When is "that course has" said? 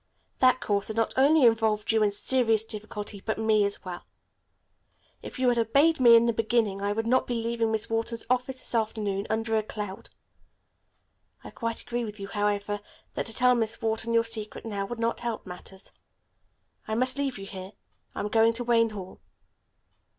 0.39-0.95